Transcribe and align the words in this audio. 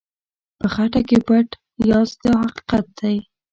په 0.59 0.67
خټه 0.73 1.01
کې 1.07 1.17
پټ 1.27 1.47
یاست 1.89 2.17
دا 2.25 2.33
حقیقت 2.43 2.85
دی. 2.99 3.15